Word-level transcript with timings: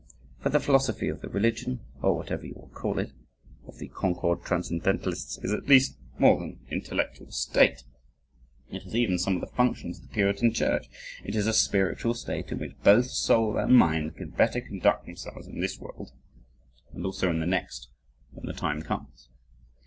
For 0.39 0.49
the 0.49 0.59
philosophy 0.59 1.09
of 1.09 1.21
the 1.21 1.29
religion, 1.29 1.81
or 2.01 2.15
whatever 2.17 2.43
you 2.43 2.55
will 2.55 2.71
call 2.73 2.97
it, 2.97 3.11
of 3.67 3.77
the 3.77 3.87
Concord 3.87 4.41
Transcendentalists 4.43 5.37
is 5.43 5.53
at 5.53 5.67
least, 5.67 5.95
more 6.17 6.39
than 6.39 6.49
an 6.53 6.59
intellectual 6.71 7.29
state 7.31 7.83
it 8.71 8.81
has 8.81 8.95
even 8.95 9.19
some 9.19 9.35
of 9.35 9.41
the 9.41 9.55
functions 9.55 9.99
of 9.99 10.07
the 10.07 10.11
Puritan 10.15 10.53
church 10.53 10.87
it 11.23 11.35
is 11.35 11.45
a 11.45 11.53
spiritual 11.53 12.15
state 12.15 12.51
in 12.51 12.57
which 12.57 12.81
both 12.83 13.11
soul 13.11 13.57
and 13.59 13.77
mind 13.77 14.15
can 14.15 14.31
better 14.31 14.59
conduct 14.59 15.05
themselves 15.05 15.45
in 15.45 15.59
this 15.61 15.79
world, 15.79 16.11
and 16.93 17.05
also 17.05 17.29
in 17.29 17.39
the 17.39 17.45
next 17.45 17.89
when 18.31 18.47
the 18.47 18.53
time 18.53 18.81
comes. 18.81 19.29